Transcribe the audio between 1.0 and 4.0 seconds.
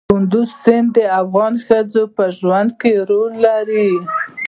افغان ښځو په ژوند کې رول لري.